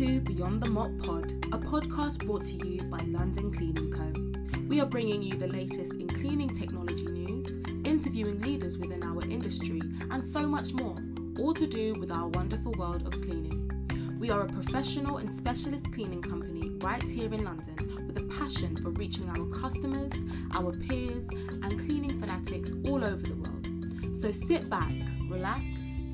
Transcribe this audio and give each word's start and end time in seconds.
to 0.00 0.18
Beyond 0.22 0.62
the 0.62 0.70
Mop 0.70 0.96
Pod, 1.00 1.30
a 1.52 1.58
podcast 1.58 2.24
brought 2.24 2.42
to 2.46 2.66
you 2.66 2.82
by 2.84 3.00
London 3.00 3.52
Cleaning 3.52 3.90
Co. 3.90 4.58
We 4.66 4.80
are 4.80 4.86
bringing 4.86 5.20
you 5.20 5.34
the 5.34 5.46
latest 5.46 5.92
in 5.92 6.08
cleaning 6.08 6.48
technology 6.48 7.04
news, 7.04 7.46
interviewing 7.84 8.40
leaders 8.40 8.78
within 8.78 9.02
our 9.02 9.22
industry, 9.24 9.82
and 10.10 10.26
so 10.26 10.46
much 10.46 10.72
more, 10.72 10.96
all 11.38 11.52
to 11.52 11.66
do 11.66 11.92
with 12.00 12.10
our 12.10 12.28
wonderful 12.28 12.72
world 12.78 13.06
of 13.06 13.12
cleaning. 13.20 13.70
We 14.18 14.30
are 14.30 14.40
a 14.40 14.46
professional 14.46 15.18
and 15.18 15.30
specialist 15.30 15.92
cleaning 15.92 16.22
company 16.22 16.70
right 16.80 17.02
here 17.02 17.34
in 17.34 17.44
London 17.44 18.06
with 18.06 18.16
a 18.16 18.26
passion 18.38 18.78
for 18.78 18.92
reaching 18.92 19.28
our 19.28 19.60
customers, 19.60 20.14
our 20.54 20.72
peers, 20.72 21.28
and 21.62 21.78
cleaning 21.78 22.18
fanatics 22.18 22.72
all 22.88 23.04
over 23.04 23.22
the 23.22 23.34
world. 23.34 24.18
So 24.18 24.32
sit 24.32 24.70
back, 24.70 24.94
relax, 25.28 25.62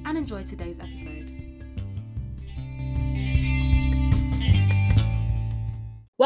and 0.04 0.18
enjoy 0.18 0.42
today's 0.42 0.80
episode. 0.80 1.25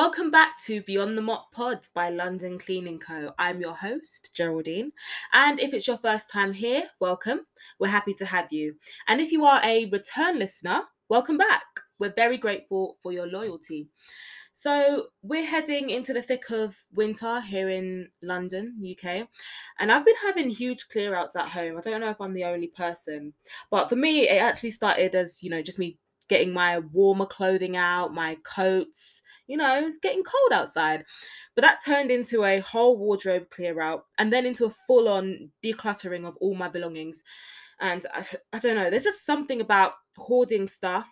Welcome 0.03 0.31
back 0.31 0.59
to 0.65 0.81
Beyond 0.81 1.19
the 1.19 1.21
Mop 1.21 1.53
Pod 1.53 1.81
by 1.93 2.09
London 2.09 2.59
Cleaning 2.59 2.99
Co. 2.99 3.35
I'm 3.39 3.61
your 3.61 3.75
host, 3.75 4.31
Geraldine. 4.35 4.93
And 5.35 5.61
if 5.61 5.75
it's 5.75 5.87
your 5.87 5.99
first 5.99 6.31
time 6.31 6.55
here, 6.55 6.85
welcome. 7.01 7.41
We're 7.79 7.89
happy 7.89 8.15
to 8.15 8.25
have 8.25 8.51
you. 8.51 8.77
And 9.09 9.21
if 9.21 9.31
you 9.31 9.45
are 9.45 9.61
a 9.63 9.91
return 9.91 10.39
listener, 10.39 10.85
welcome 11.11 11.37
back. 11.37 11.67
We're 11.99 12.15
very 12.17 12.39
grateful 12.39 12.97
for 13.03 13.13
your 13.13 13.27
loyalty. 13.27 13.89
So, 14.55 15.09
we're 15.23 15.45
heading 15.45 15.91
into 15.91 16.15
the 16.15 16.23
thick 16.23 16.51
of 16.51 16.79
winter 16.95 17.43
here 17.43 17.69
in 17.69 18.09
London, 18.23 18.83
UK, 18.83 19.29
and 19.79 19.93
I've 19.93 20.07
been 20.07 20.15
having 20.23 20.49
huge 20.49 20.89
clear 20.89 21.15
outs 21.15 21.37
at 21.37 21.49
home. 21.49 21.77
I 21.77 21.83
don't 21.83 22.01
know 22.01 22.09
if 22.09 22.23
I'm 22.23 22.33
the 22.33 22.45
only 22.45 22.69
person, 22.69 23.35
but 23.71 23.91
for 23.91 23.97
me, 23.97 24.31
it 24.31 24.41
actually 24.41 24.71
started 24.71 25.15
as 25.15 25.43
you 25.43 25.51
know, 25.51 25.61
just 25.61 25.79
me 25.79 25.99
getting 26.31 26.55
my 26.55 26.79
warmer 26.79 27.27
clothing 27.27 27.77
out, 27.77 28.15
my 28.15 28.39
coats, 28.45 29.21
you 29.51 29.57
know, 29.57 29.85
it's 29.85 29.99
getting 29.99 30.23
cold 30.23 30.53
outside. 30.53 31.05
But 31.57 31.63
that 31.63 31.81
turned 31.85 32.11
into 32.11 32.45
a 32.45 32.61
whole 32.61 32.97
wardrobe 32.97 33.51
clear 33.51 33.81
out 33.81 34.07
and 34.19 34.33
then 34.33 34.47
into 34.47 34.65
a 34.65 34.71
full 34.71 35.09
on 35.09 35.51
decluttering 35.65 36.25
of 36.25 36.37
all 36.37 36.55
my 36.55 36.69
belongings. 36.69 37.23
And 37.81 38.07
I, 38.15 38.25
I 38.53 38.59
don't 38.61 38.77
know, 38.77 38.91
there's 38.91 39.05
just 39.05 39.27
something 39.27 39.61
about 39.61 39.95
hoarding 40.17 40.69
stuff 40.69 41.09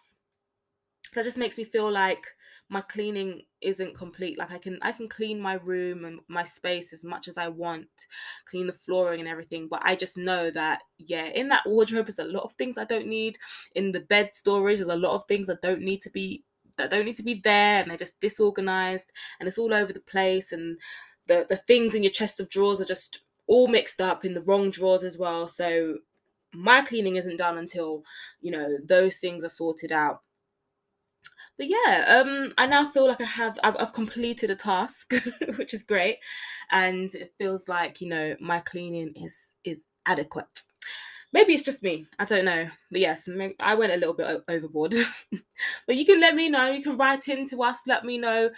that 1.14 1.24
just 1.24 1.38
makes 1.38 1.58
me 1.58 1.64
feel 1.64 1.90
like 1.90 2.24
my 2.70 2.82
cleaning 2.82 3.42
isn't 3.60 3.96
complete 3.96 4.38
like 4.38 4.52
i 4.52 4.58
can 4.58 4.78
i 4.82 4.92
can 4.92 5.08
clean 5.08 5.40
my 5.40 5.54
room 5.54 6.04
and 6.04 6.20
my 6.28 6.44
space 6.44 6.92
as 6.92 7.04
much 7.04 7.26
as 7.26 7.38
i 7.38 7.48
want 7.48 7.88
clean 8.48 8.66
the 8.66 8.72
flooring 8.72 9.20
and 9.20 9.28
everything 9.28 9.68
but 9.70 9.80
i 9.84 9.96
just 9.96 10.16
know 10.18 10.50
that 10.50 10.82
yeah 10.98 11.26
in 11.26 11.48
that 11.48 11.66
wardrobe 11.66 12.08
is 12.08 12.18
a 12.18 12.24
lot 12.24 12.44
of 12.44 12.52
things 12.52 12.76
i 12.76 12.84
don't 12.84 13.06
need 13.06 13.38
in 13.74 13.90
the 13.92 14.00
bed 14.00 14.30
storage 14.34 14.78
there's 14.78 14.92
a 14.92 14.96
lot 14.96 15.14
of 15.14 15.24
things 15.26 15.48
i 15.48 15.56
don't 15.62 15.80
need 15.80 16.02
to 16.02 16.10
be 16.10 16.44
that 16.78 16.90
don't 16.90 17.04
need 17.04 17.16
to 17.16 17.22
be 17.22 17.34
there 17.34 17.80
and 17.80 17.90
they're 17.90 17.98
just 17.98 18.20
disorganized 18.20 19.12
and 19.38 19.46
it's 19.46 19.58
all 19.58 19.74
over 19.74 19.92
the 19.92 20.00
place 20.00 20.52
and 20.52 20.78
the 21.26 21.46
the 21.48 21.56
things 21.56 21.94
in 21.94 22.02
your 22.02 22.12
chest 22.12 22.40
of 22.40 22.48
drawers 22.48 22.80
are 22.80 22.86
just 22.86 23.20
all 23.46 23.68
mixed 23.68 24.00
up 24.00 24.24
in 24.24 24.34
the 24.34 24.42
wrong 24.42 24.70
drawers 24.70 25.02
as 25.02 25.18
well 25.18 25.46
so 25.48 25.98
my 26.54 26.80
cleaning 26.80 27.16
isn't 27.16 27.36
done 27.36 27.58
until 27.58 28.02
you 28.40 28.50
know 28.50 28.78
those 28.84 29.16
things 29.16 29.44
are 29.44 29.50
sorted 29.50 29.92
out 29.92 30.22
but 31.58 31.66
yeah, 31.68 32.04
um, 32.24 32.52
I 32.56 32.66
now 32.66 32.88
feel 32.88 33.08
like 33.08 33.20
I 33.20 33.24
have 33.24 33.58
I've, 33.64 33.76
I've 33.80 33.92
completed 33.92 34.48
a 34.48 34.54
task, 34.54 35.12
which 35.56 35.74
is 35.74 35.82
great, 35.82 36.18
and 36.70 37.12
it 37.14 37.34
feels 37.36 37.68
like 37.68 38.00
you 38.00 38.08
know 38.08 38.36
my 38.40 38.60
cleaning 38.60 39.12
is 39.16 39.48
is 39.64 39.82
adequate. 40.06 40.62
Maybe 41.32 41.52
it's 41.52 41.62
just 41.62 41.82
me. 41.82 42.06
I 42.18 42.24
don't 42.24 42.46
know. 42.46 42.70
But 42.90 43.00
yes, 43.00 43.28
maybe 43.28 43.54
I 43.60 43.74
went 43.74 43.92
a 43.92 43.96
little 43.96 44.14
bit 44.14 44.42
overboard. 44.48 44.94
but 45.86 45.96
you 45.96 46.06
can 46.06 46.20
let 46.20 46.34
me 46.34 46.48
know. 46.48 46.68
You 46.68 46.82
can 46.82 46.96
write 46.96 47.28
in 47.28 47.46
to 47.48 47.62
us. 47.62 47.86
Let 47.86 48.04
me 48.04 48.18
know 48.18 48.50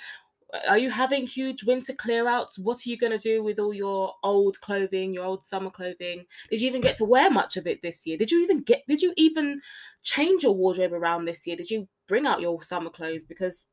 are 0.68 0.78
you 0.78 0.90
having 0.90 1.26
huge 1.26 1.64
winter 1.64 1.92
clear 1.92 2.28
outs? 2.28 2.58
What 2.58 2.78
are 2.78 2.88
you 2.88 2.98
going 2.98 3.16
to 3.16 3.18
do 3.18 3.42
with 3.42 3.58
all 3.58 3.74
your 3.74 4.14
old 4.22 4.60
clothing, 4.60 5.14
your 5.14 5.24
old 5.24 5.44
summer 5.44 5.70
clothing? 5.70 6.26
Did 6.50 6.60
you 6.60 6.68
even 6.68 6.80
get 6.80 6.96
to 6.96 7.04
wear 7.04 7.30
much 7.30 7.56
of 7.56 7.66
it 7.66 7.82
this 7.82 8.06
year? 8.06 8.16
Did 8.16 8.30
you 8.30 8.42
even 8.42 8.62
get, 8.62 8.82
did 8.88 9.00
you 9.00 9.12
even 9.16 9.60
change 10.02 10.42
your 10.42 10.54
wardrobe 10.54 10.92
around 10.92 11.24
this 11.24 11.46
year? 11.46 11.56
Did 11.56 11.70
you 11.70 11.88
bring 12.08 12.26
out 12.26 12.40
your 12.40 12.62
summer 12.62 12.90
clothes? 12.90 13.24
Because, 13.24 13.66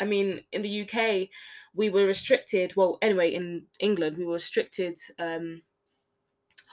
I 0.00 0.04
mean, 0.04 0.42
in 0.52 0.62
the 0.62 0.82
UK, 0.82 1.28
we 1.74 1.90
were 1.90 2.06
restricted, 2.06 2.74
well, 2.76 2.98
anyway, 3.02 3.30
in 3.30 3.66
England, 3.80 4.16
we 4.16 4.24
were 4.24 4.34
restricted 4.34 4.98
um, 5.18 5.62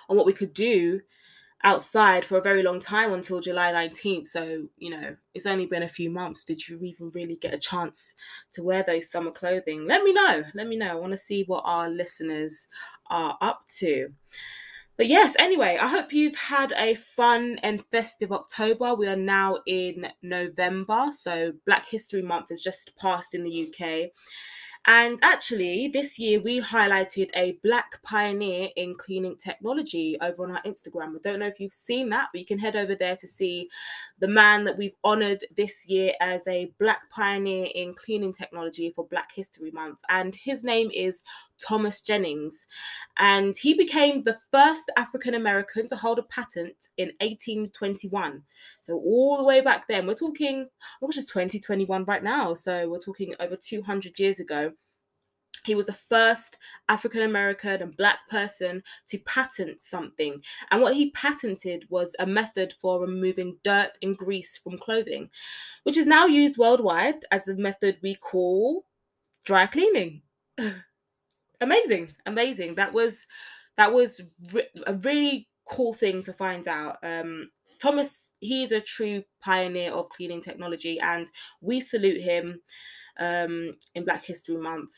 on 0.10 0.18
what 0.18 0.26
we 0.26 0.34
could 0.34 0.54
do 0.54 1.02
outside 1.64 2.26
for 2.26 2.38
a 2.38 2.42
very 2.42 2.62
long 2.62 2.80
time 2.80 3.14
until 3.14 3.40
July 3.40 3.72
19th. 3.72 4.28
So, 4.28 4.68
you 4.78 4.90
know, 4.90 5.16
it's 5.34 5.46
only 5.46 5.66
been 5.66 5.84
a 5.84 5.88
few 5.88 6.10
months. 6.10 6.44
Did 6.44 6.68
you 6.68 6.80
even 6.84 7.10
really 7.12 7.36
get 7.36 7.54
a 7.54 7.60
chance 7.60 8.14
to 8.54 8.64
wear 8.64 8.84
those 8.84 9.10
summer 9.10 9.32
clothing? 9.32 9.86
Let 9.86 10.04
me 10.04 10.14
know. 10.14 10.44
Let 10.54 10.68
me 10.68 10.76
know. 10.76 10.92
I 10.92 10.96
want 10.96 11.14
to 11.14 11.18
see 11.18 11.44
what 11.44 11.64
our 11.66 11.90
listeners 11.90 12.68
are 13.10 13.38
up 13.42 13.64
to. 13.80 14.10
But 14.96 15.08
yes, 15.08 15.36
anyway, 15.40 15.78
I 15.82 15.88
hope 15.88 16.14
you've 16.14 16.36
had 16.36 16.72
a 16.74 16.94
fun 16.94 17.58
and 17.64 17.84
festive 17.88 18.32
October. 18.32 18.94
We 18.94 19.08
are 19.08 19.16
now 19.16 19.58
in 19.66 20.08
November, 20.22 21.08
so 21.18 21.54
Black 21.66 21.88
History 21.88 22.22
Month 22.22 22.50
has 22.50 22.62
just 22.62 22.96
passed 22.98 23.34
in 23.34 23.44
the 23.44 23.74
UK. 23.74 24.12
And 24.86 25.18
actually, 25.22 25.88
this 25.88 26.20
year 26.20 26.42
we 26.42 26.60
highlighted 26.60 27.30
a 27.36 27.58
black 27.64 28.04
pioneer 28.04 28.68
in 28.76 28.96
cleaning 28.96 29.38
technology 29.38 30.18
over 30.22 30.44
on 30.44 30.52
our 30.52 30.62
Instagram. 30.64 31.16
I 31.16 31.20
don't 31.24 31.40
know 31.40 31.48
if 31.48 31.62
you've 31.62 31.72
seen 31.72 32.10
that, 32.10 32.30
but 32.34 32.40
you 32.40 32.46
can 32.46 32.60
head 32.60 32.76
over 32.76 32.94
there 32.94 33.16
to 33.16 33.28
see 33.28 33.70
the 34.20 34.28
man 34.28 34.66
that 34.66 34.78
we've 34.78 34.96
honored 35.02 35.46
this 35.56 35.86
year 35.86 36.12
as 36.20 36.46
a 36.48 36.72
black 36.80 37.10
pioneer 37.12 37.70
in 37.74 37.94
cleaning 37.94 38.34
technology 38.34 38.92
for 38.94 39.08
Black 39.08 39.32
History 39.34 39.72
Month. 39.72 40.00
And 40.10 40.36
his 40.36 40.66
name 40.66 40.92
is 40.94 41.24
Thomas 41.64 42.02
Jennings. 42.02 42.66
And 43.18 43.56
he 43.58 43.74
became 43.74 44.24
the 44.24 44.38
first 44.52 44.92
African 44.98 45.36
American 45.36 45.88
to 45.88 45.96
hold 45.96 46.20
a 46.20 46.24
patent 46.24 46.90
in 46.98 47.10
1821. 47.22 48.44
So, 48.82 48.96
all 48.96 49.38
the 49.38 49.44
way 49.44 49.62
back 49.62 49.88
then, 49.88 50.06
we're 50.06 50.16
talking, 50.16 50.68
oh 51.02 51.08
gosh, 51.08 51.18
it's 51.18 51.32
2021 51.32 52.06
right 52.06 52.24
now. 52.24 52.54
So, 52.54 52.90
we're 52.90 53.00
talking 53.00 53.34
over 53.40 53.56
200 53.56 54.20
years 54.20 54.40
ago. 54.40 54.74
He 55.66 55.76
was 55.76 55.86
the 55.86 55.94
first 55.94 56.58
African 56.90 57.22
American 57.22 57.82
and 57.82 57.96
Black 57.96 58.20
person 58.30 58.84
to 59.08 59.18
patent 59.20 59.82
something. 59.82 60.42
And 60.72 60.82
what 60.82 60.96
he 60.96 61.12
patented 61.12 61.86
was 61.90 62.16
a 62.20 62.26
method 62.26 62.74
for 62.82 63.00
removing 63.00 63.58
dirt 63.64 63.92
and 64.02 64.18
grease 64.18 64.58
from 64.58 64.78
clothing, 64.78 65.30
which 65.84 65.96
is 65.96 66.06
now 66.06 66.26
used 66.26 66.58
worldwide 66.58 67.24
as 67.32 67.48
a 67.48 67.56
method 67.56 67.98
we 68.02 68.16
call 68.16 68.86
dry 69.46 69.66
cleaning. 69.66 70.22
amazing, 71.62 72.10
amazing. 72.26 72.76
That 72.76 72.94
was 72.94 73.28
that 73.78 73.94
was 73.94 74.22
re- 74.52 74.70
a 74.86 74.94
really 74.96 75.48
cool 75.66 75.94
thing 75.94 76.22
to 76.24 76.34
find 76.34 76.68
out. 76.68 76.98
Um, 77.04 77.50
Thomas, 77.82 78.30
he's 78.40 78.72
a 78.72 78.82
true 78.82 79.24
pioneer 79.42 79.92
of 79.92 80.10
cleaning 80.10 80.42
technology, 80.42 81.00
and 81.00 81.30
we 81.62 81.82
salute 81.82 82.22
him 82.22 82.62
um, 83.20 83.78
in 83.96 84.06
Black 84.06 84.26
History 84.26 84.58
Month. 84.58 84.92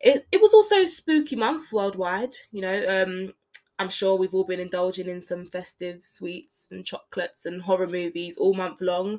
It, 0.00 0.26
it 0.32 0.40
was 0.40 0.54
also 0.54 0.86
spooky 0.86 1.36
month 1.36 1.72
worldwide. 1.72 2.34
You 2.52 2.62
know, 2.62 2.84
um, 2.88 3.34
I'm 3.78 3.88
sure 3.90 4.16
we've 4.16 4.34
all 4.34 4.44
been 4.44 4.60
indulging 4.60 5.08
in 5.08 5.20
some 5.20 5.44
festive 5.46 6.02
sweets 6.02 6.68
and 6.70 6.84
chocolates 6.84 7.46
and 7.46 7.62
horror 7.62 7.86
movies 7.86 8.38
all 8.38 8.54
month 8.54 8.80
long, 8.80 9.18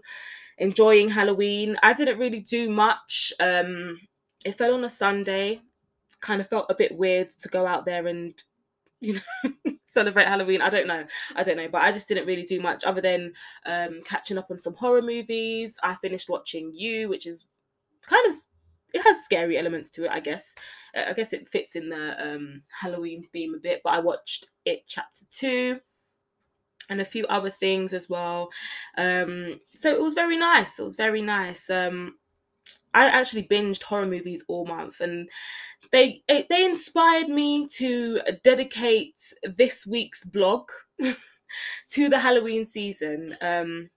enjoying 0.58 1.10
Halloween. 1.10 1.78
I 1.84 1.94
didn't 1.94 2.20
really 2.20 2.42
do 2.42 2.70
much. 2.70 3.34
Um, 3.40 4.00
it 4.46 4.58
fell 4.58 4.74
on 4.74 4.84
a 4.84 4.90
Sunday 4.90 5.62
kind 6.22 6.42
of 6.42 6.48
felt 6.48 6.68
a 6.70 6.76
bit 6.76 6.98
weird 6.98 7.30
to 7.30 7.50
go 7.50 7.66
out 7.66 7.86
there 7.86 8.08
and 8.08 8.34
you 9.00 9.16
know 9.16 9.52
celebrate 9.84 10.28
halloween. 10.28 10.62
I 10.62 10.70
don't 10.70 10.88
know. 10.88 11.06
I 11.36 11.44
don't 11.44 11.58
know. 11.58 11.68
But 11.68 11.82
i 11.82 11.92
just 11.92 12.08
didn't 12.08 12.28
really 12.28 12.44
do 12.44 12.62
much 12.62 12.84
other 12.84 13.02
than 13.02 13.34
um 13.66 14.02
catching 14.06 14.38
up 14.38 14.48
on 14.52 14.58
some 14.58 14.74
horror 14.74 15.02
movies. 15.02 15.78
I 15.84 15.96
finished 15.96 16.30
watching 16.30 16.72
you 16.74 17.10
which 17.10 17.28
is 17.28 17.46
kind 18.04 18.28
of 18.28 18.36
it 18.94 19.02
has 19.04 19.24
scary 19.24 19.58
elements 19.58 19.90
to 19.92 20.06
it 20.06 20.12
i 20.12 20.20
guess. 20.20 20.54
I 20.94 21.14
guess 21.14 21.32
it 21.34 21.48
fits 21.48 21.76
in 21.76 21.90
the 21.90 22.16
um 22.22 22.64
halloween 22.70 23.26
theme 23.32 23.56
a 23.56 23.60
bit 23.60 23.82
but 23.84 23.94
i 23.94 24.00
watched 24.00 24.48
it 24.66 24.84
chapter 24.88 25.24
2 25.32 25.80
and 26.90 27.00
a 27.00 27.06
few 27.06 27.26
other 27.28 27.50
things 27.50 27.94
as 27.94 28.10
well. 28.10 28.50
Um 28.98 29.60
so 29.66 29.90
it 29.90 30.02
was 30.02 30.14
very 30.14 30.38
nice. 30.38 30.78
It 30.78 30.84
was 30.84 30.98
very 30.98 31.22
nice. 31.22 31.70
Um 31.70 32.16
I 32.94 33.08
actually 33.08 33.48
binged 33.48 33.84
horror 33.84 34.06
movies 34.06 34.44
all 34.48 34.66
month, 34.66 35.00
and 35.00 35.30
they 35.92 36.24
they 36.28 36.66
inspired 36.66 37.30
me 37.30 37.68
to 37.76 38.22
dedicate 38.44 39.34
this 39.44 39.88
week's 39.88 40.26
blog 40.26 40.70
to 41.90 42.10
the 42.10 42.20
Halloween 42.20 42.66
season. 42.66 43.38
Um, 43.42 43.90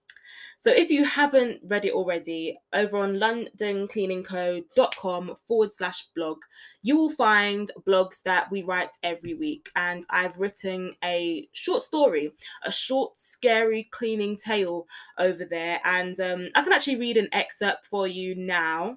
So 0.64 0.70
if 0.70 0.90
you 0.90 1.04
haven't 1.04 1.60
read 1.66 1.84
it 1.84 1.92
already, 1.92 2.58
over 2.72 2.96
on 2.96 3.16
londoncleaningco.com 3.16 5.34
forward 5.46 5.74
slash 5.74 6.08
blog, 6.16 6.38
you 6.80 6.96
will 6.96 7.10
find 7.10 7.70
blogs 7.86 8.22
that 8.22 8.50
we 8.50 8.62
write 8.62 8.96
every 9.02 9.34
week. 9.34 9.68
And 9.76 10.06
I've 10.08 10.38
written 10.38 10.94
a 11.04 11.46
short 11.52 11.82
story, 11.82 12.32
a 12.64 12.72
short, 12.72 13.18
scary 13.18 13.90
cleaning 13.90 14.38
tale 14.38 14.86
over 15.18 15.44
there. 15.44 15.82
And 15.84 16.18
um, 16.18 16.48
I 16.54 16.62
can 16.62 16.72
actually 16.72 16.96
read 16.96 17.18
an 17.18 17.28
excerpt 17.32 17.84
for 17.84 18.06
you 18.06 18.34
now. 18.34 18.96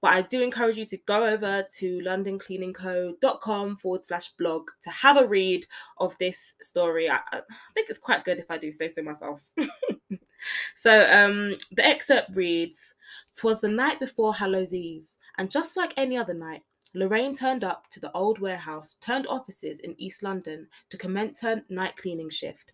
But 0.00 0.14
I 0.14 0.22
do 0.22 0.40
encourage 0.40 0.78
you 0.78 0.86
to 0.86 0.96
go 0.96 1.26
over 1.26 1.66
to 1.76 1.98
londoncleaningco.com 1.98 3.76
forward 3.76 4.02
slash 4.02 4.30
blog 4.38 4.70
to 4.80 4.88
have 4.88 5.18
a 5.18 5.26
read 5.26 5.66
of 5.98 6.16
this 6.16 6.54
story. 6.62 7.10
I, 7.10 7.20
I 7.30 7.42
think 7.74 7.90
it's 7.90 7.98
quite 7.98 8.24
good 8.24 8.38
if 8.38 8.50
I 8.50 8.56
do 8.56 8.72
say 8.72 8.88
so 8.88 9.02
myself. 9.02 9.52
so 10.74 11.06
um, 11.10 11.56
the 11.72 11.84
excerpt 11.84 12.34
reads 12.34 12.94
Twas 13.36 13.60
the 13.60 13.68
night 13.68 14.00
before 14.00 14.34
Hallows 14.34 14.74
Eve, 14.74 15.08
and 15.38 15.50
just 15.50 15.76
like 15.76 15.94
any 15.96 16.16
other 16.16 16.34
night, 16.34 16.62
Lorraine 16.94 17.34
turned 17.34 17.62
up 17.62 17.88
to 17.90 18.00
the 18.00 18.12
old 18.12 18.40
warehouse 18.40 18.96
turned 19.00 19.26
offices 19.26 19.78
in 19.80 19.94
East 19.98 20.22
London 20.22 20.66
to 20.88 20.96
commence 20.96 21.40
her 21.40 21.62
night 21.68 21.96
cleaning 21.96 22.30
shift. 22.30 22.72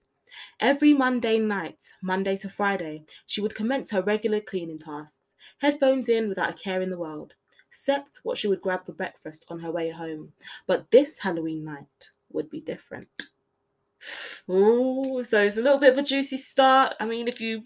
Every 0.61 0.93
Monday 0.95 1.39
night, 1.39 1.93
Monday 2.03 2.37
to 2.39 2.49
Friday, 2.49 3.05
she 3.27 3.41
would 3.41 3.55
commence 3.55 3.91
her 3.91 4.03
regular 4.03 4.41
cleaning 4.41 4.79
tasks 4.79 5.21
headphones 5.59 6.09
in 6.09 6.29
without 6.29 6.51
a 6.51 6.55
care 6.55 6.81
in 6.81 6.91
the 6.91 6.99
world, 6.99 7.35
except 7.69 8.21
what 8.23 8.39
she 8.39 8.49
would 8.49 8.61
grab 8.61 8.85
for 8.85 8.93
breakfast 8.93 9.47
on 9.49 9.59
her 9.59 9.71
way 9.71 9.91
home. 9.91 10.33
But 10.67 10.91
this 10.91 11.19
Halloween 11.19 11.65
night 11.65 12.11
would 12.31 12.51
be 12.51 12.61
different. 12.61 13.29
Oh, 14.49 15.23
so 15.23 15.43
it's 15.43 15.57
a 15.57 15.63
little 15.63 15.79
bit 15.79 15.93
of 15.93 15.99
a 15.99 16.03
juicy 16.03 16.37
start. 16.37 16.95
I 17.01 17.07
mean, 17.07 17.29
if 17.29 17.41
you 17.41 17.65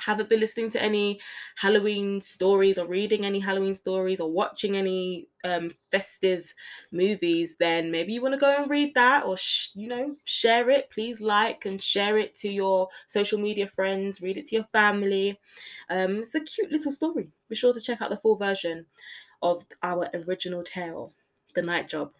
haven't 0.00 0.28
been 0.28 0.40
listening 0.40 0.70
to 0.70 0.82
any 0.82 1.20
Halloween 1.56 2.20
stories 2.20 2.78
or 2.78 2.86
reading 2.86 3.24
any 3.24 3.40
Halloween 3.40 3.74
stories 3.74 4.20
or 4.20 4.30
watching 4.30 4.76
any 4.76 5.28
um, 5.44 5.72
festive 5.90 6.54
movies, 6.92 7.56
then 7.58 7.90
maybe 7.90 8.12
you 8.14 8.22
want 8.22 8.34
to 8.34 8.40
go 8.40 8.54
and 8.56 8.70
read 8.70 8.94
that 8.94 9.24
or, 9.26 9.36
sh- 9.36 9.70
you 9.74 9.88
know, 9.88 10.16
share 10.24 10.70
it. 10.70 10.90
Please 10.90 11.20
like 11.20 11.66
and 11.66 11.82
share 11.82 12.18
it 12.18 12.36
to 12.36 12.48
your 12.48 12.88
social 13.08 13.38
media 13.40 13.68
friends, 13.68 14.20
read 14.22 14.38
it 14.38 14.46
to 14.46 14.56
your 14.56 14.66
family. 14.72 15.40
Um, 15.90 16.18
it's 16.18 16.34
a 16.36 16.40
cute 16.40 16.72
little 16.72 16.92
story. 16.92 17.30
Be 17.48 17.56
sure 17.56 17.74
to 17.74 17.80
check 17.80 18.02
out 18.02 18.10
the 18.10 18.18
full 18.18 18.36
version 18.36 18.86
of 19.42 19.66
our 19.82 20.10
original 20.14 20.62
tale, 20.64 21.14
The 21.54 21.62
Night 21.62 21.88
Job. 21.88 22.12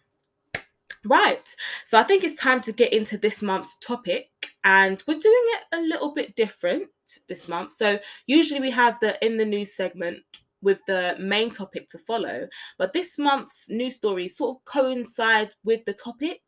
Right, 1.05 1.55
so 1.85 1.97
I 1.97 2.03
think 2.03 2.23
it's 2.23 2.39
time 2.39 2.59
to 2.61 2.73
get 2.73 2.91
into 2.91 3.17
this 3.17 3.41
month's 3.41 3.77
topic, 3.77 4.29
and 4.65 5.01
we're 5.07 5.19
doing 5.19 5.45
it 5.45 5.63
a 5.71 5.81
little 5.81 6.13
bit 6.13 6.35
different 6.35 6.89
this 7.29 7.47
month. 7.47 7.71
So, 7.71 7.99
usually 8.27 8.59
we 8.59 8.71
have 8.71 8.99
the 8.99 9.17
in 9.25 9.37
the 9.37 9.45
news 9.45 9.73
segment 9.73 10.19
with 10.61 10.81
the 10.87 11.15
main 11.17 11.51
topic 11.51 11.89
to 11.91 11.97
follow, 11.99 12.47
but 12.77 12.91
this 12.91 13.17
month's 13.17 13.69
news 13.69 13.95
story 13.95 14.27
sort 14.27 14.57
of 14.57 14.65
coincides 14.65 15.55
with 15.63 15.85
the 15.85 15.93
topic. 15.93 16.41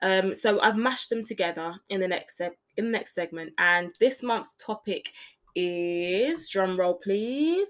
Um, 0.00 0.32
so 0.34 0.60
I've 0.60 0.76
mashed 0.76 1.10
them 1.10 1.24
together 1.24 1.74
in 1.88 2.00
the 2.00 2.08
next 2.08 2.36
se- 2.36 2.58
in 2.76 2.84
the 2.86 2.90
next 2.92 3.14
segment, 3.14 3.52
and 3.58 3.92
this 3.98 4.22
month's 4.22 4.54
topic 4.54 5.10
is 5.56 6.48
drum 6.48 6.78
roll, 6.78 6.94
please 6.94 7.68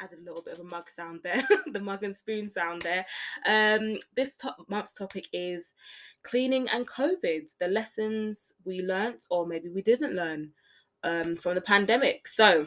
added 0.00 0.18
a 0.18 0.22
little 0.22 0.42
bit 0.42 0.54
of 0.54 0.60
a 0.60 0.64
mug 0.64 0.88
sound 0.88 1.20
there, 1.22 1.46
the 1.72 1.80
mug 1.80 2.02
and 2.02 2.14
spoon 2.14 2.48
sound 2.48 2.82
there. 2.82 3.06
Um, 3.46 3.98
this 4.16 4.36
top, 4.36 4.56
month's 4.68 4.92
topic 4.92 5.28
is 5.32 5.72
cleaning 6.22 6.68
and 6.70 6.86
COVID, 6.88 7.56
the 7.58 7.68
lessons 7.68 8.52
we 8.64 8.82
learnt 8.82 9.26
or 9.30 9.46
maybe 9.46 9.68
we 9.68 9.82
didn't 9.82 10.14
learn 10.14 10.50
um, 11.02 11.34
from 11.34 11.54
the 11.54 11.60
pandemic. 11.60 12.26
So 12.26 12.66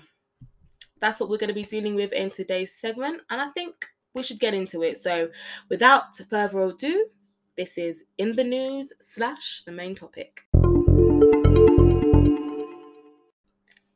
that's 1.00 1.20
what 1.20 1.30
we're 1.30 1.38
going 1.38 1.50
to 1.50 1.54
be 1.54 1.64
dealing 1.64 1.96
with 1.96 2.14
in 2.14 2.30
today's 2.30 2.76
segment, 2.76 3.22
and 3.30 3.42
I 3.42 3.50
think 3.50 3.74
we 4.14 4.24
should 4.24 4.40
get 4.40 4.54
into 4.54 4.84
it. 4.84 4.98
So 4.98 5.30
without 5.70 6.16
further 6.30 6.62
ado, 6.62 7.08
this 7.56 7.78
is 7.78 8.04
in 8.20 8.36
the 8.36 8.44
news 8.44 8.94
slash 9.02 9.64
the 9.66 9.72
main 9.72 9.96
topic. 9.96 10.44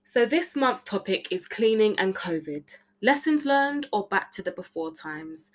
So, 0.03 0.25
this 0.25 0.57
month's 0.57 0.83
topic 0.83 1.29
is 1.31 1.47
cleaning 1.47 1.97
and 1.97 2.13
COVID 2.13 2.75
lessons 3.01 3.45
learned 3.45 3.87
or 3.91 4.07
back 4.07 4.31
to 4.33 4.41
the 4.41 4.51
before 4.51 4.93
times. 4.93 5.51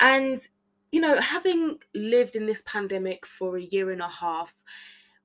And, 0.00 0.46
you 0.92 1.00
know, 1.00 1.20
having 1.20 1.78
lived 1.94 2.36
in 2.36 2.46
this 2.46 2.62
pandemic 2.66 3.26
for 3.26 3.56
a 3.56 3.62
year 3.62 3.90
and 3.90 4.02
a 4.02 4.08
half, 4.08 4.54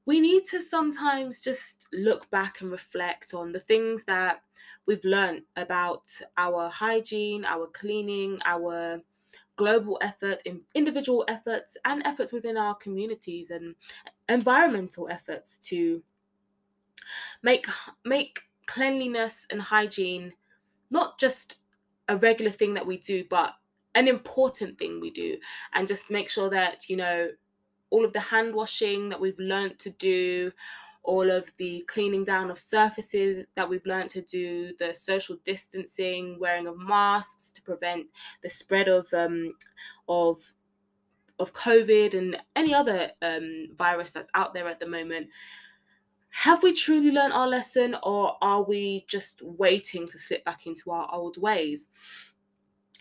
we 0.06 0.20
need 0.20 0.44
to 0.46 0.62
sometimes 0.62 1.42
just 1.42 1.88
look 1.92 2.30
back 2.30 2.62
and 2.62 2.72
reflect 2.72 3.34
on 3.34 3.52
the 3.52 3.60
things 3.60 4.04
that 4.06 4.42
we've 4.86 5.04
learned 5.04 5.42
about 5.56 6.10
our 6.38 6.70
hygiene, 6.70 7.44
our 7.44 7.68
cleaning, 7.68 8.40
our 8.46 9.02
global 9.56 9.98
effort, 10.02 10.44
individual 10.76 11.26
efforts, 11.28 11.78
and 11.86 12.06
efforts 12.06 12.32
within 12.32 12.58
our 12.58 12.76
communities 12.76 13.50
and 13.50 13.74
environmental 14.30 15.10
efforts 15.10 15.58
to 15.58 16.04
make 17.42 17.68
make 18.04 18.42
cleanliness 18.66 19.46
and 19.52 19.62
hygiene 19.62 20.34
not 20.90 21.20
just 21.20 21.60
a 22.08 22.18
regular 22.18 22.52
thing 22.52 22.74
that 22.76 22.86
we 22.86 22.98
do, 22.98 23.24
but 23.30 23.56
an 23.96 24.08
important 24.08 24.78
thing 24.78 25.00
we 25.00 25.10
do, 25.10 25.38
and 25.74 25.88
just 25.88 26.10
make 26.10 26.30
sure 26.30 26.50
that, 26.50 26.90
you 26.90 26.98
know, 26.98 27.30
all 27.90 28.04
of 28.04 28.14
the 28.14 28.20
hand 28.20 28.54
washing 28.54 29.10
that 29.10 29.20
we've 29.20 29.40
learned 29.40 29.80
to 29.80 29.90
do, 29.92 30.52
all 31.04 31.30
of 31.30 31.52
the 31.58 31.82
cleaning 31.88 32.24
down 32.24 32.50
of 32.50 32.58
surfaces 32.58 33.46
that 33.56 33.70
we've 33.70 33.86
learned 33.86 34.10
to 34.10 34.22
do, 34.22 34.74
the 34.80 34.94
social 34.94 35.38
distancing, 35.46 36.38
wearing 36.40 36.68
of 36.68 36.78
masks 36.78 37.52
to 37.52 37.62
prevent 37.62 38.08
the 38.42 38.50
spread 38.50 38.88
of 38.88 39.08
um, 39.14 39.54
of 40.10 40.40
of 41.40 41.54
COVID 41.54 42.14
and 42.16 42.38
any 42.56 42.74
other 42.74 43.12
um, 43.22 43.68
virus 43.78 44.12
that's 44.12 44.30
out 44.34 44.54
there 44.54 44.68
at 44.68 44.80
the 44.80 44.88
moment. 44.88 45.28
Have 46.40 46.64
we 46.64 46.74
truly 46.74 47.12
learned 47.12 47.32
our 47.32 47.48
lesson, 47.48 47.96
or 48.04 48.36
are 48.42 48.62
we 48.62 49.06
just 49.08 49.42
waiting 49.42 50.06
to 50.10 50.20
slip 50.20 50.44
back 50.44 50.68
into 50.68 50.92
our 50.92 51.08
old 51.10 51.38
ways? 51.42 51.88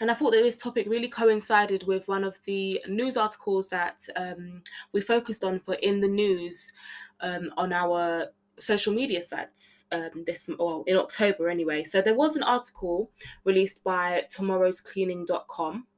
And 0.00 0.08
I 0.08 0.14
thought 0.14 0.30
that 0.30 0.42
this 0.42 0.56
topic 0.56 0.86
really 0.88 1.08
coincided 1.08 1.84
with 1.84 2.06
one 2.06 2.22
of 2.22 2.36
the 2.46 2.80
news 2.86 3.16
articles 3.16 3.68
that 3.70 4.06
um, 4.14 4.62
we 4.92 5.00
focused 5.00 5.42
on 5.42 5.58
for 5.58 5.74
In 5.74 6.00
the 6.00 6.08
News 6.08 6.72
um, 7.20 7.50
on 7.56 7.72
our 7.72 8.28
social 8.60 8.94
media 8.94 9.20
sites 9.20 9.86
um, 9.90 10.22
this 10.24 10.48
well 10.56 10.84
in 10.86 10.96
October 10.96 11.48
anyway. 11.48 11.82
So 11.82 12.00
there 12.00 12.14
was 12.14 12.36
an 12.36 12.44
article 12.44 13.10
released 13.42 13.82
by 13.82 14.26
tomorrowscleaning.com. 14.32 15.88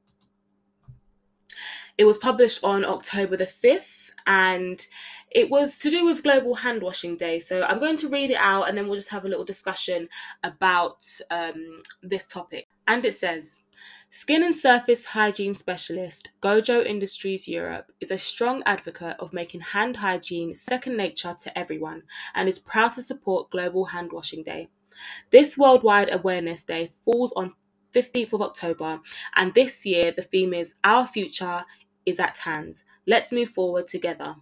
It 1.99 2.05
was 2.05 2.17
published 2.17 2.63
on 2.63 2.83
October 2.83 3.37
the 3.37 3.45
5th 3.45 4.06
and 4.27 4.85
it 5.31 5.49
was 5.49 5.79
to 5.79 5.89
do 5.89 6.05
with 6.05 6.21
Global 6.21 6.55
Hand 6.55 6.81
Washing 6.81 7.15
Day. 7.15 7.39
So 7.39 7.63
I'm 7.63 7.79
going 7.79 7.97
to 7.97 8.09
read 8.09 8.29
it 8.29 8.37
out 8.39 8.67
and 8.67 8.77
then 8.77 8.87
we'll 8.87 8.97
just 8.97 9.09
have 9.09 9.25
a 9.25 9.29
little 9.29 9.45
discussion 9.45 10.09
about 10.43 11.07
um, 11.31 11.81
this 12.03 12.27
topic. 12.27 12.67
And 12.87 13.03
it 13.05 13.15
says, 13.15 13.45
Skin 14.09 14.43
and 14.43 14.55
surface 14.55 15.05
hygiene 15.05 15.53
specialist 15.55 16.31
Gojo 16.41 16.85
Industries 16.85 17.47
Europe 17.47 17.91
is 17.99 18.11
a 18.11 18.17
strong 18.17 18.63
advocate 18.65 19.17
of 19.19 19.33
making 19.33 19.61
hand 19.61 19.97
hygiene 19.97 20.55
second 20.55 20.95
nature 20.95 21.35
to 21.43 21.57
everyone 21.57 22.03
and 22.33 22.47
is 22.47 22.59
proud 22.59 22.93
to 22.93 23.03
support 23.03 23.49
Global 23.49 23.85
Hand 23.85 24.11
Washing 24.13 24.43
Day. 24.43 24.69
This 25.29 25.57
Worldwide 25.57 26.13
Awareness 26.13 26.63
Day 26.63 26.91
falls 27.05 27.33
on 27.33 27.53
15th 27.93 28.33
of 28.33 28.41
October, 28.41 29.01
and 29.35 29.53
this 29.53 29.85
year 29.85 30.11
the 30.11 30.21
theme 30.21 30.53
is 30.53 30.73
Our 30.83 31.05
Future 31.05 31.65
is 32.07 32.19
at 32.19 32.39
Hand. 32.39 32.81
Let's 33.05 33.31
move 33.31 33.49
forward 33.49 33.87
together. 33.87 34.37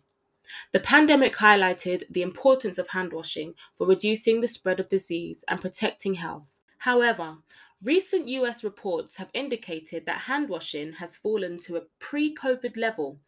The 0.72 0.80
pandemic 0.80 1.36
highlighted 1.36 2.04
the 2.10 2.22
importance 2.22 2.78
of 2.78 2.90
hand 2.90 3.12
washing 3.12 3.56
for 3.78 3.88
reducing 3.88 4.40
the 4.40 4.48
spread 4.48 4.80
of 4.80 4.90
disease 4.90 5.44
and 5.48 5.60
protecting 5.60 6.14
health. 6.14 6.52
However, 6.78 7.40
recent 7.84 8.28
US 8.28 8.64
reports 8.64 9.16
have 9.16 9.30
indicated 9.34 10.06
that 10.06 10.20
hand 10.20 10.48
washing 10.48 10.94
has 10.94 11.18
fallen 11.18 11.58
to 11.60 11.78
a 11.78 11.82
pre 11.98 12.36
COVID 12.36 12.78
level. 12.78 13.20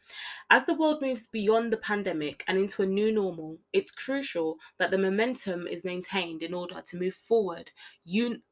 As 0.51 0.65
the 0.65 0.75
world 0.75 1.01
moves 1.01 1.25
beyond 1.25 1.74
the 1.74 1.77
pandemic 1.77 2.44
and 2.48 2.60
into 2.60 2.84
a 2.84 2.86
new 2.86 3.12
normal, 3.12 3.58
it's 3.74 3.89
crucial 3.89 4.60
that 4.77 4.91
the 4.91 5.00
momentum 5.00 5.65
is 5.65 5.84
maintained 5.84 6.44
in 6.44 6.53
order 6.53 6.82
to 6.86 6.98
move 6.98 7.15
forward, 7.15 7.72
un- 8.06 8.44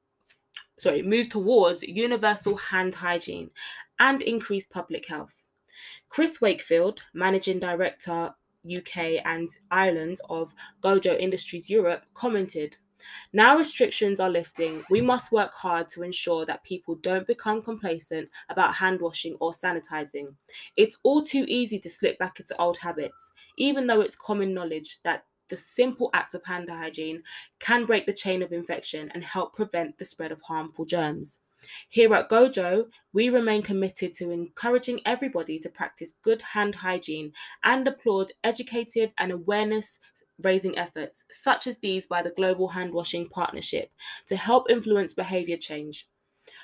sorry, 0.79 1.03
move 1.03 1.29
towards 1.29 1.83
universal 1.83 2.55
hand 2.55 2.95
hygiene 2.95 3.51
and 3.99 4.23
increase 4.23 4.65
public 4.65 5.07
health. 5.07 5.44
Chris 6.09 6.39
Wakefield, 6.41 7.03
Managing 7.13 7.59
Director 7.59 8.33
UK, 8.65 8.97
and 9.25 9.50
Ireland 9.69 10.19
of 10.29 10.53
Gojo 10.81 11.17
Industries 11.19 11.69
Europe 11.69 12.05
commented 12.13 12.77
now 13.33 13.57
restrictions 13.57 14.19
are 14.19 14.29
lifting, 14.29 14.83
we 14.89 15.01
must 15.01 15.31
work 15.31 15.53
hard 15.53 15.89
to 15.89 16.03
ensure 16.03 16.45
that 16.45 16.63
people 16.63 16.95
don't 16.95 17.27
become 17.27 17.62
complacent 17.62 18.29
about 18.50 18.75
hand 18.75 19.01
washing 19.01 19.35
or 19.39 19.51
sanitizing. 19.51 20.35
It's 20.75 20.97
all 21.03 21.24
too 21.24 21.45
easy 21.47 21.79
to 21.79 21.89
slip 21.89 22.17
back 22.17 22.39
into 22.39 22.59
old 22.59 22.77
habits, 22.77 23.31
even 23.57 23.88
though 23.88 24.01
it's 24.01 24.15
common 24.15 24.53
knowledge 24.53 25.00
that 25.03 25.25
the 25.50 25.57
simple 25.57 26.09
act 26.13 26.33
of 26.33 26.43
hand 26.45 26.69
hygiene 26.69 27.21
can 27.59 27.85
break 27.85 28.07
the 28.07 28.13
chain 28.13 28.41
of 28.41 28.51
infection 28.51 29.12
and 29.13 29.24
help 29.24 29.55
prevent 29.55 29.97
the 29.97 30.05
spread 30.05 30.31
of 30.31 30.41
harmful 30.41 30.85
germs. 30.85 31.39
Here 31.89 32.13
at 32.13 32.29
Gojo, 32.29 32.88
we 33.13 33.29
remain 33.29 33.62
committed 33.62 34.13
to 34.15 34.31
encouraging 34.31 35.01
everybody 35.05 35.60
to 35.60 35.69
practice 35.69 36.13
good 36.22 36.41
hand 36.41 36.75
hygiene 36.75 37.34
and 37.63 37.88
applaud 37.88 38.31
educative 38.43 39.12
and 39.17 39.31
awareness 39.31 40.00
raising 40.41 40.77
efforts, 40.77 41.24
such 41.31 41.67
as 41.67 41.77
these 41.79 42.07
by 42.07 42.22
the 42.22 42.31
Global 42.31 42.67
Hand 42.67 42.93
Washing 42.93 43.29
Partnership, 43.29 43.91
to 44.27 44.36
help 44.36 44.69
influence 44.69 45.13
behaviour 45.13 45.57
change. 45.57 46.07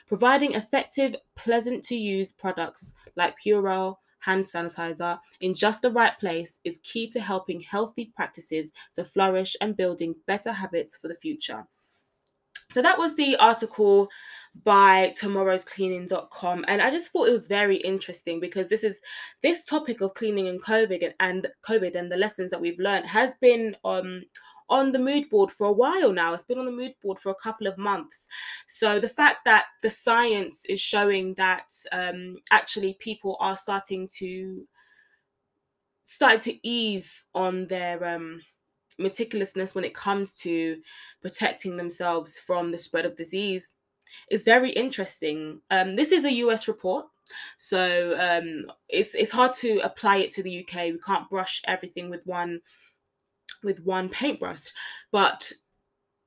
Providing 0.07 0.53
effective, 0.53 1.15
pleasant 1.35 1.83
to 1.85 1.95
use 1.95 2.31
products 2.31 2.93
like 3.15 3.35
Purell 3.39 3.97
hand 4.19 4.45
sanitizer 4.45 5.19
in 5.39 5.53
just 5.53 5.81
the 5.81 5.91
right 5.91 6.17
place 6.19 6.59
is 6.63 6.79
key 6.83 7.09
to 7.09 7.19
helping 7.19 7.59
healthy 7.61 8.11
practices 8.15 8.71
to 8.95 9.03
flourish 9.03 9.55
and 9.61 9.77
building 9.77 10.15
better 10.27 10.51
habits 10.51 10.97
for 10.97 11.07
the 11.07 11.15
future. 11.15 11.65
So 12.71 12.81
that 12.81 12.97
was 12.97 13.15
the 13.15 13.35
article 13.37 14.09
by 14.63 15.13
tomorrowscleaning.com 15.17 16.65
and 16.67 16.81
i 16.81 16.91
just 16.91 17.09
thought 17.09 17.25
it 17.29 17.31
was 17.31 17.47
very 17.47 17.77
interesting 17.77 18.37
because 18.37 18.67
this 18.67 18.83
is 18.83 18.99
this 19.41 19.63
topic 19.63 20.01
of 20.01 20.13
cleaning 20.13 20.49
and 20.49 20.61
covid 20.61 21.01
and, 21.01 21.13
and 21.21 21.47
covid 21.65 21.95
and 21.95 22.11
the 22.11 22.17
lessons 22.17 22.51
that 22.51 22.59
we've 22.59 22.77
learned 22.77 23.05
has 23.05 23.33
been 23.35 23.73
um 23.85 24.21
on 24.71 24.93
the 24.93 24.99
mood 24.99 25.29
board 25.29 25.51
for 25.51 25.67
a 25.67 25.71
while 25.71 26.13
now. 26.13 26.33
It's 26.33 26.45
been 26.45 26.57
on 26.57 26.65
the 26.65 26.71
mood 26.71 26.95
board 27.03 27.19
for 27.19 27.29
a 27.29 27.43
couple 27.43 27.67
of 27.67 27.77
months. 27.77 28.27
So 28.67 28.99
the 28.99 29.09
fact 29.09 29.39
that 29.45 29.65
the 29.83 29.89
science 29.89 30.65
is 30.65 30.79
showing 30.79 31.33
that 31.35 31.69
um, 31.91 32.37
actually 32.49 32.95
people 32.99 33.37
are 33.41 33.57
starting 33.57 34.09
to 34.17 34.65
starting 36.05 36.39
to 36.39 36.67
ease 36.67 37.25
on 37.35 37.67
their 37.67 38.03
um, 38.05 38.41
meticulousness 39.01 39.75
when 39.75 39.83
it 39.83 39.93
comes 39.93 40.33
to 40.35 40.81
protecting 41.21 41.77
themselves 41.77 42.37
from 42.37 42.71
the 42.71 42.77
spread 42.77 43.05
of 43.05 43.17
disease 43.17 43.73
is 44.29 44.43
very 44.43 44.71
interesting. 44.71 45.61
Um, 45.69 45.95
this 45.95 46.11
is 46.11 46.25
a 46.25 46.33
US 46.33 46.67
report, 46.67 47.05
so 47.57 48.17
um, 48.19 48.71
it's 48.89 49.15
it's 49.15 49.31
hard 49.31 49.53
to 49.53 49.79
apply 49.83 50.17
it 50.17 50.31
to 50.31 50.43
the 50.43 50.59
UK. 50.65 50.75
We 50.93 50.99
can't 51.05 51.29
brush 51.29 51.61
everything 51.65 52.09
with 52.09 52.25
one 52.25 52.61
with 53.63 53.79
one 53.81 54.09
paintbrush, 54.09 54.71
but 55.11 55.51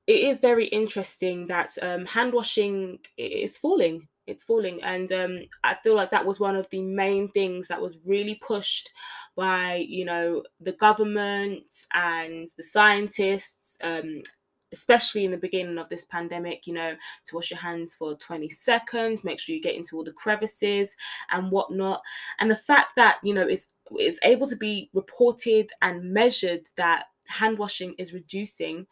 it 0.07 0.19
is 0.19 0.39
very 0.39 0.67
interesting 0.67 1.47
that 1.47 1.77
um, 1.81 2.05
hand 2.05 2.33
washing 2.33 2.99
is 3.17 3.57
falling. 3.57 4.07
It's 4.27 4.43
falling, 4.43 4.81
and 4.83 5.11
um, 5.11 5.39
I 5.63 5.75
feel 5.75 5.95
like 5.95 6.09
that 6.11 6.25
was 6.25 6.39
one 6.39 6.55
of 6.55 6.69
the 6.69 6.81
main 6.81 7.29
things 7.29 7.67
that 7.67 7.81
was 7.81 7.97
really 8.07 8.35
pushed 8.35 8.91
by 9.35 9.85
you 9.87 10.05
know 10.05 10.43
the 10.59 10.71
government 10.73 11.63
and 11.93 12.47
the 12.57 12.63
scientists 12.63 13.77
um, 13.83 14.21
especially 14.75 15.23
in 15.23 15.31
the 15.31 15.37
beginning 15.37 15.77
of 15.77 15.87
this 15.89 16.05
pandemic, 16.05 16.67
you 16.67 16.73
know, 16.73 16.95
to 17.25 17.35
wash 17.35 17.49
your 17.49 17.59
hands 17.59 17.93
for 17.93 18.15
20 18.15 18.49
seconds, 18.49 19.23
make 19.23 19.39
sure 19.39 19.55
you 19.55 19.61
get 19.61 19.75
into 19.75 19.95
all 19.95 20.03
the 20.03 20.11
crevices 20.11 20.95
and 21.31 21.49
whatnot. 21.49 22.01
And 22.39 22.51
the 22.51 22.57
fact 22.57 22.89
that, 22.97 23.19
you 23.23 23.33
know, 23.33 23.47
it's 23.47 23.67
it's 23.91 24.19
able 24.23 24.47
to 24.47 24.55
be 24.55 24.89
reported 24.93 25.69
and 25.81 26.11
measured 26.11 26.67
that 26.75 27.05
hand 27.27 27.57
washing 27.57 27.93
is 27.97 28.13
reducing 28.13 28.87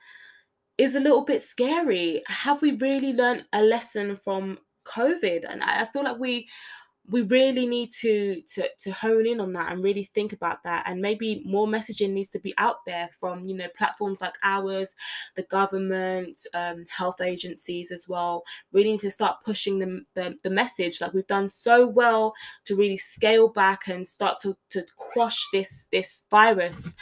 is 0.78 0.96
a 0.96 1.00
little 1.00 1.24
bit 1.25 1.42
scary. 1.42 2.22
Have 2.28 2.62
we 2.62 2.74
really 2.74 3.13
learned 3.13 3.46
a 3.54 3.62
lesson 3.62 4.16
from 4.16 4.60
COVID? 4.86 5.44
And 5.50 5.63
I 5.63 5.86
feel 5.86 6.04
like 6.04 6.20
we 6.20 6.48
we 7.10 7.22
really 7.24 7.66
need 7.66 7.92
to 7.92 8.42
to 8.44 8.68
to 8.80 8.92
hone 8.92 9.28
in 9.28 9.42
on 9.42 9.52
that 9.54 9.72
and 9.72 9.84
really 9.84 10.10
think 10.13 10.32
about 10.32 10.63
that 10.63 10.84
and 10.88 11.02
maybe 11.02 11.44
more 11.46 11.68
messaging 11.68 12.12
needs 12.12 12.30
to 12.30 12.40
be 12.40 12.54
out 12.58 12.78
there 12.86 13.10
from 13.20 13.46
you 13.46 13.56
know 13.56 13.68
platforms 13.78 14.22
like 14.22 14.36
ours 14.42 14.96
the 15.36 15.44
government 15.44 16.40
um, 16.54 16.86
health 16.90 17.20
agencies 17.20 17.92
as 17.92 18.08
well 18.08 18.44
we 18.72 18.84
need 18.84 19.02
to 19.02 19.12
start 19.12 19.38
pushing 19.44 19.80
the, 19.80 20.02
the 20.16 20.36
the 20.44 20.50
message 20.50 21.02
like 21.02 21.13
we've 21.13 21.28
done 21.28 21.50
so 21.50 21.86
well 21.86 22.34
to 22.63 22.75
really 22.75 22.98
scale 22.98 23.50
back 23.50 23.88
and 23.88 24.08
start 24.08 24.40
to 24.40 24.56
to 24.70 24.86
quash 24.96 25.46
this 25.52 25.88
this 25.92 26.24
virus 26.32 26.96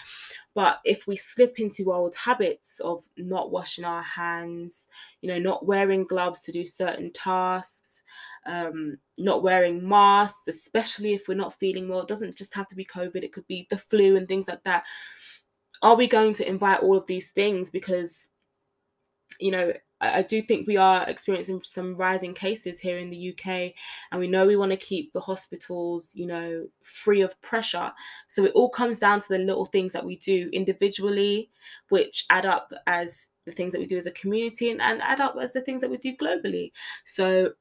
but 0.54 0.80
if 0.84 1.08
we 1.08 1.16
slip 1.16 1.60
into 1.60 1.94
old 1.94 2.16
habits 2.16 2.80
of 2.82 3.04
not 3.18 3.52
washing 3.52 3.86
our 3.86 4.04
hands 4.04 4.88
you 5.22 5.30
know 5.30 5.40
not 5.40 5.66
wearing 5.66 6.04
gloves 6.04 6.42
to 6.42 6.52
do 6.52 6.66
certain 6.66 7.12
tasks 7.14 8.02
um, 8.46 8.98
not 9.18 9.44
wearing 9.44 9.88
masks, 9.88 10.48
especially 10.48 11.14
if 11.14 11.28
we're 11.28 11.36
not 11.36 11.58
feeling 11.60 11.88
well. 11.88 12.02
It 12.02 12.08
doesn't 12.08 12.36
just 12.36 12.56
have 12.56 12.68
to 12.70 12.76
be 12.76 12.86
COVID, 12.86 13.24
it 13.24 13.34
could 13.34 13.48
be 13.48 13.68
the 13.70 13.78
flu 13.78 14.16
and 14.18 14.28
things 14.28 14.48
like 14.48 14.64
that. 14.64 14.84
Are 15.82 15.96
we 15.96 16.08
going 16.08 16.34
to 16.36 16.48
invite 16.48 16.82
all 16.82 16.98
of 16.98 17.08
these 17.08 17.30
things? 17.32 17.70
Because, 17.70 18.28
you 19.40 19.52
know, 19.52 19.74
I 20.02 20.24
do 20.24 20.42
think 20.42 20.68
we 20.68 20.78
are 20.78 21.08
experiencing 21.08 21.62
some 21.62 21.96
rising 21.96 22.34
cases 22.34 22.80
here 22.80 22.98
in 22.98 23.12
the 23.12 23.30
UK, 23.30 23.74
and 24.12 24.20
we 24.20 24.28
know 24.28 24.48
we 24.48 24.56
want 24.56 24.72
to 24.72 24.78
keep 24.78 25.14
the 25.14 25.20
hospitals, 25.20 26.12
you 26.16 26.26
know, 26.26 26.68
free 26.84 27.22
of 27.22 27.40
pressure. 27.42 27.92
So 28.28 28.44
it 28.46 28.54
all 28.56 28.70
comes 28.70 28.98
down 28.98 29.20
to 29.20 29.28
the 29.30 29.38
little 29.38 29.68
things 29.68 29.94
that 29.94 30.04
we 30.04 30.16
do 30.18 30.50
individually, 30.52 31.52
which 31.90 32.26
add 32.32 32.48
up 32.48 32.72
as 32.88 33.30
the 33.46 33.52
things 33.52 33.74
that 33.74 33.80
we 33.80 33.86
do 33.86 33.98
as 33.98 34.08
a 34.08 34.12
community 34.12 34.72
and, 34.72 34.82
and 34.82 35.02
add 35.04 35.22
up 35.22 35.36
as 35.40 35.54
the 35.54 35.62
things 35.62 35.82
that 35.82 35.92
we 35.92 35.98
do 35.98 36.16
globally. 36.18 36.72
So 37.06 37.54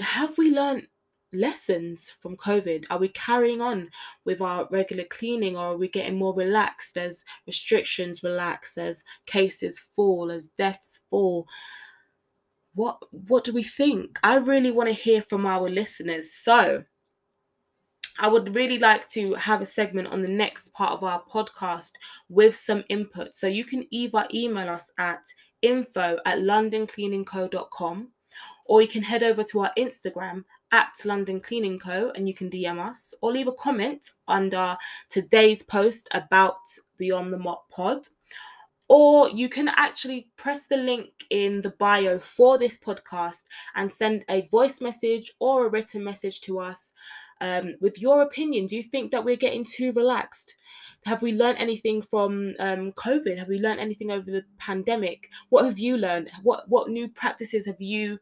have 0.00 0.36
we 0.36 0.50
learned 0.50 0.88
lessons 1.36 2.10
from 2.20 2.36
COVID? 2.36 2.86
Are 2.90 2.98
we 2.98 3.08
carrying 3.08 3.60
on 3.60 3.90
with 4.24 4.40
our 4.40 4.66
regular 4.70 5.04
cleaning 5.04 5.56
or 5.56 5.72
are 5.72 5.76
we 5.76 5.88
getting 5.88 6.18
more 6.18 6.34
relaxed 6.34 6.96
as 6.96 7.24
restrictions 7.46 8.22
relax, 8.22 8.78
as 8.78 9.04
cases 9.26 9.78
fall, 9.78 10.30
as 10.30 10.46
deaths 10.58 11.00
fall? 11.10 11.46
What 12.74 12.98
what 13.10 13.44
do 13.44 13.52
we 13.52 13.62
think? 13.62 14.18
I 14.22 14.36
really 14.36 14.70
want 14.70 14.88
to 14.88 14.94
hear 14.94 15.22
from 15.22 15.46
our 15.46 15.68
listeners. 15.68 16.32
So 16.32 16.84
I 18.18 18.28
would 18.28 18.54
really 18.54 18.78
like 18.78 19.08
to 19.10 19.34
have 19.34 19.60
a 19.60 19.66
segment 19.66 20.08
on 20.08 20.22
the 20.22 20.28
next 20.28 20.72
part 20.72 20.92
of 20.92 21.04
our 21.04 21.22
podcast 21.22 21.92
with 22.28 22.56
some 22.56 22.84
input. 22.88 23.34
So 23.34 23.46
you 23.46 23.64
can 23.64 23.86
either 23.90 24.26
email 24.32 24.70
us 24.70 24.90
at 24.98 25.22
info 25.62 26.18
at 26.24 26.38
londoncleaningco.com 26.38 28.08
or 28.64 28.82
you 28.82 28.88
can 28.88 29.02
head 29.02 29.22
over 29.22 29.42
to 29.44 29.60
our 29.60 29.72
Instagram 29.78 30.44
at 30.72 30.92
London 31.04 31.40
Cleaning 31.40 31.78
Co. 31.78 32.10
and 32.14 32.26
you 32.28 32.34
can 32.34 32.50
DM 32.50 32.78
us 32.78 33.14
or 33.20 33.32
leave 33.32 33.46
a 33.46 33.52
comment 33.52 34.10
under 34.26 34.76
today's 35.08 35.62
post 35.62 36.08
about 36.12 36.58
Beyond 36.98 37.32
the 37.32 37.38
Mop 37.38 37.68
Pod. 37.70 38.08
Or 38.88 39.28
you 39.28 39.48
can 39.48 39.68
actually 39.68 40.28
press 40.36 40.66
the 40.66 40.76
link 40.76 41.08
in 41.30 41.60
the 41.60 41.70
bio 41.70 42.20
for 42.20 42.56
this 42.56 42.76
podcast 42.76 43.42
and 43.74 43.92
send 43.92 44.24
a 44.28 44.46
voice 44.48 44.80
message 44.80 45.32
or 45.40 45.66
a 45.66 45.70
written 45.70 46.04
message 46.04 46.40
to 46.42 46.60
us 46.60 46.92
um, 47.40 47.74
with 47.80 48.00
your 48.00 48.22
opinion. 48.22 48.66
Do 48.66 48.76
you 48.76 48.84
think 48.84 49.10
that 49.10 49.24
we're 49.24 49.36
getting 49.36 49.64
too 49.64 49.92
relaxed? 49.92 50.54
Have 51.06 51.22
we 51.22 51.32
learned 51.32 51.58
anything 51.58 52.02
from 52.02 52.54
um, 52.58 52.92
COVID? 52.92 53.38
Have 53.38 53.48
we 53.48 53.58
learned 53.58 53.80
anything 53.80 54.10
over 54.10 54.30
the 54.30 54.44
pandemic? 54.58 55.30
What 55.48 55.64
have 55.64 55.78
you 55.78 55.96
learned? 55.96 56.30
What 56.42 56.68
what 56.68 56.90
new 56.90 57.08
practices 57.08 57.66
have 57.66 57.80
you 57.80 58.18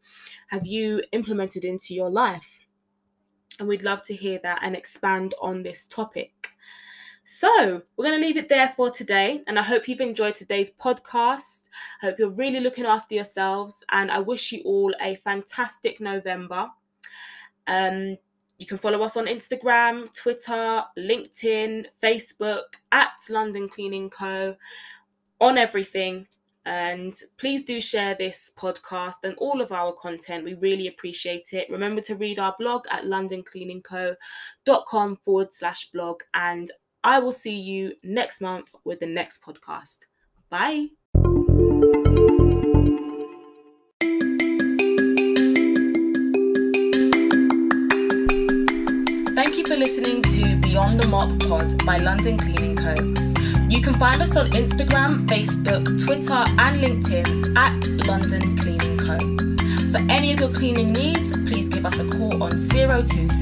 have 0.47 0.65
you 0.65 1.03
implemented 1.11 1.65
into 1.65 1.93
your 1.93 2.09
life? 2.09 2.59
And 3.59 3.67
we'd 3.67 3.83
love 3.83 4.03
to 4.03 4.15
hear 4.15 4.39
that 4.43 4.59
and 4.61 4.75
expand 4.75 5.33
on 5.41 5.63
this 5.63 5.87
topic. 5.87 6.31
So, 7.27 7.81
we're 7.97 8.05
going 8.05 8.19
to 8.19 8.25
leave 8.25 8.37
it 8.37 8.49
there 8.49 8.71
for 8.75 8.91
today. 8.91 9.41
And 9.47 9.57
I 9.57 9.63
hope 9.63 9.87
you've 9.87 9.99
enjoyed 9.99 10.35
today's 10.35 10.69
podcast. 10.69 11.69
I 12.01 12.07
hope 12.07 12.19
you're 12.19 12.29
really 12.29 12.59
looking 12.59 12.85
after 12.85 13.15
yourselves. 13.15 13.83
And 13.91 14.11
I 14.11 14.19
wish 14.19 14.51
you 14.51 14.61
all 14.63 14.93
a 15.01 15.15
fantastic 15.15 15.99
November. 15.99 16.69
Um, 17.65 18.17
you 18.57 18.65
can 18.65 18.77
follow 18.77 19.01
us 19.01 19.17
on 19.17 19.27
Instagram, 19.27 20.13
Twitter, 20.15 20.81
LinkedIn, 20.97 21.87
Facebook 22.01 22.63
at 22.91 23.11
London 23.29 23.67
Cleaning 23.67 24.09
Co. 24.09 24.55
on 25.41 25.57
everything. 25.57 26.27
And 26.65 27.13
please 27.37 27.63
do 27.63 27.79
share 27.79 28.15
this 28.15 28.51
podcast 28.57 29.17
and 29.23 29.35
all 29.37 29.61
of 29.61 29.71
our 29.71 29.93
content. 29.93 30.43
We 30.45 30.55
really 30.55 30.87
appreciate 30.87 31.53
it. 31.53 31.69
Remember 31.69 32.01
to 32.01 32.15
read 32.15 32.39
our 32.39 32.55
blog 32.57 32.85
at 32.89 33.03
londoncleaningco.com 33.03 35.17
forward 35.23 35.53
slash 35.53 35.91
blog. 35.91 36.21
And 36.33 36.71
I 37.03 37.19
will 37.19 37.33
see 37.33 37.59
you 37.59 37.93
next 38.03 38.41
month 38.41 38.73
with 38.83 38.99
the 38.99 39.05
next 39.05 39.43
podcast. 39.43 40.07
Bye. 40.49 40.87
For 49.67 49.75
listening 49.75 50.21
to 50.21 50.55
Beyond 50.57 50.99
the 50.99 51.07
Mop 51.07 51.39
Pod 51.39 51.83
by 51.85 51.97
London 51.97 52.37
Cleaning 52.37 52.75
Co. 52.75 52.93
You 53.67 53.81
can 53.81 53.95
find 53.95 54.21
us 54.21 54.37
on 54.37 54.51
Instagram, 54.51 55.25
Facebook, 55.25 56.05
Twitter, 56.05 56.43
and 56.61 56.83
LinkedIn 56.83 57.57
at 57.57 57.73
London 58.05 58.55
Cleaning 58.57 58.97
Co. 58.99 59.17
For 59.91 59.99
any 60.11 60.33
of 60.33 60.39
your 60.39 60.53
cleaning 60.53 60.93
needs, 60.93 61.31
please 61.49 61.67
give 61.67 61.83
us 61.85 61.97
a 61.99 62.05
call 62.07 62.43
on 62.43 62.67
020 62.67 63.39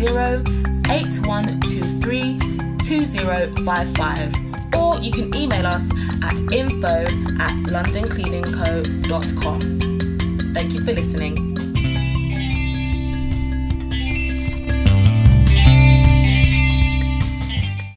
8123 0.89 2.39
2055 2.77 4.33
or 4.75 4.97
you 4.99 5.11
can 5.11 5.35
email 5.35 5.65
us 5.65 5.89
at 6.23 6.35
info 6.53 6.87
at 6.87 7.53
londoncleaningco.com. 7.67 9.59
Thank 10.53 10.73
you 10.73 10.83
for 10.85 10.93
listening. 10.93 11.52